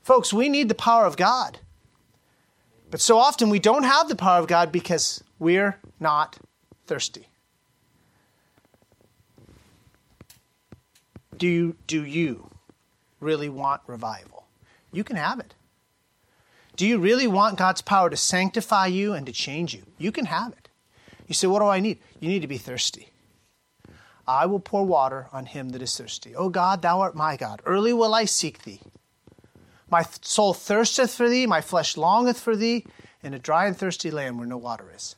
[0.04, 1.60] Folks, we need the power of God.
[2.92, 6.38] But so often we don't have the power of God because we're not
[6.88, 7.28] thirsty.
[11.38, 12.50] Do you, do you
[13.20, 14.46] really want revival?
[14.94, 15.54] You can have it.
[16.78, 19.84] Do you really want God's power to sanctify you and to change you?
[19.98, 20.70] You can have it.
[21.28, 22.00] You say, What do I need?
[22.20, 23.10] You need to be thirsty.
[24.26, 26.34] I will pour water on him that is thirsty.
[26.36, 27.62] O God, thou art my God.
[27.66, 28.80] Early will I seek thee.
[29.92, 32.86] My soul thirsteth for thee, my flesh longeth for thee,
[33.22, 35.16] in a dry and thirsty land where no water is.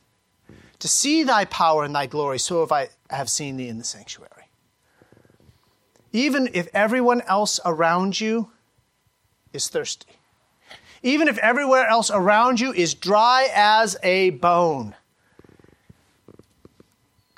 [0.86, 3.82] To see thy power and thy glory, so have I have seen thee in the
[3.84, 4.44] sanctuary.
[6.12, 8.52] Even if everyone else around you
[9.52, 10.16] is thirsty
[11.06, 14.92] even if everywhere else around you is dry as a bone.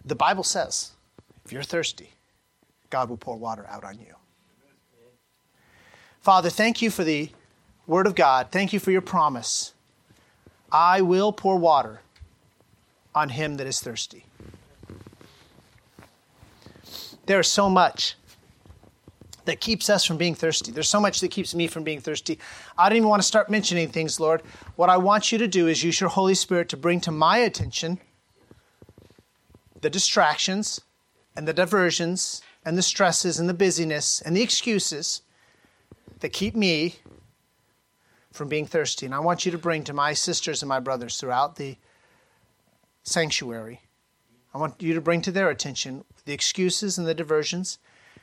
[0.04, 0.92] The Bible says,
[1.44, 2.12] if you're thirsty,
[2.88, 4.14] God will pour water out on you.
[6.20, 7.30] Father, thank you for the
[7.86, 9.74] Word of God, thank you for your promise.
[10.72, 12.00] I will pour water
[13.14, 14.24] on him that is thirsty.
[17.26, 18.14] There is so much
[19.44, 20.72] that keeps us from being thirsty.
[20.72, 22.38] There's so much that keeps me from being thirsty.
[22.76, 24.42] I don't even want to start mentioning things, Lord.
[24.76, 27.38] What I want you to do is use your Holy Spirit to bring to my
[27.38, 27.98] attention
[29.80, 30.82] the distractions
[31.34, 35.22] and the diversions and the stresses and the busyness and the excuses
[36.20, 36.96] that keep me
[38.32, 39.06] from being thirsty.
[39.06, 41.76] And I want you to bring to my sisters and my brothers throughout the
[43.08, 43.82] sanctuary,
[44.54, 47.78] I want you to bring to their attention the excuses and the diversions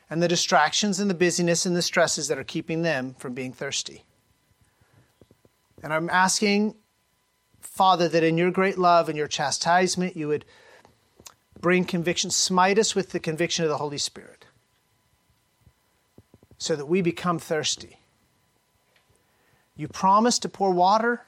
[0.10, 3.52] and the distractions and the busyness and the stresses that are keeping them from being
[3.52, 4.04] thirsty.
[5.82, 6.76] And I'm asking,
[7.62, 10.46] Father, that in your great love and your chastisement, you would
[11.60, 14.46] bring conviction, smite us with the conviction of the Holy Spirit,
[16.58, 18.00] so that we become thirsty.
[19.76, 21.26] You promise to pour water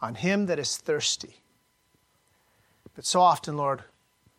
[0.00, 1.42] on him that is thirsty.
[2.98, 3.84] But so often, Lord,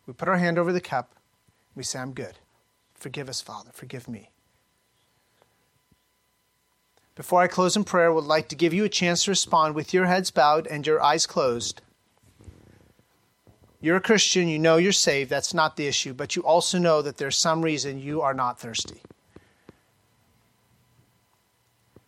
[0.06, 2.34] we put our hand over the cup, and we say, I'm good.
[2.94, 3.70] Forgive us, Father.
[3.72, 4.28] Forgive me.
[7.14, 9.74] Before I close in prayer, I would like to give you a chance to respond
[9.74, 11.80] with your heads bowed and your eyes closed.
[13.80, 17.00] You're a Christian, you know you're saved, that's not the issue, but you also know
[17.00, 19.00] that there's some reason you are not thirsty.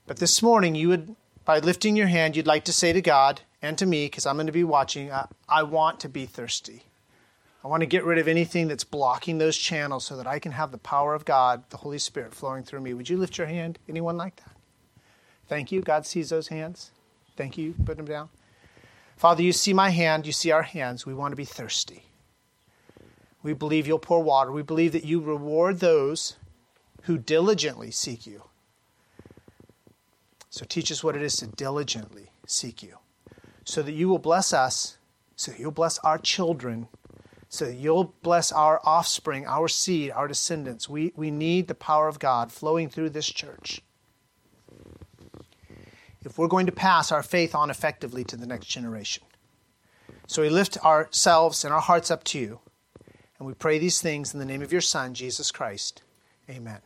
[0.07, 3.40] But this morning, you would, by lifting your hand, you'd like to say to God
[3.62, 6.82] and to me, because I'm going to be watching, I, I want to be thirsty.
[7.64, 10.52] I want to get rid of anything that's blocking those channels so that I can
[10.52, 12.92] have the power of God, the Holy Spirit, flowing through me.
[12.92, 13.78] Would you lift your hand?
[13.88, 14.56] Anyone like that?
[15.46, 15.80] Thank you.
[15.80, 16.90] God sees those hands.
[17.36, 17.74] Thank you.
[17.84, 18.30] Put them down.
[19.16, 20.26] Father, you see my hand.
[20.26, 21.06] You see our hands.
[21.06, 22.06] We want to be thirsty.
[23.42, 24.50] We believe you'll pour water.
[24.50, 26.36] We believe that you reward those
[27.02, 28.44] who diligently seek you.
[30.50, 32.98] So teach us what it is to diligently seek you,
[33.64, 34.98] so that you will bless us,
[35.36, 36.88] so that you'll bless our children
[37.52, 40.88] so that you'll bless our offspring, our seed, our descendants.
[40.88, 43.82] We, we need the power of God flowing through this church.
[46.24, 49.24] If we're going to pass our faith on effectively to the next generation.
[50.26, 52.60] So we lift ourselves and our hearts up to you.
[53.38, 56.02] And we pray these things in the name of your Son, Jesus Christ.
[56.48, 56.80] Amen.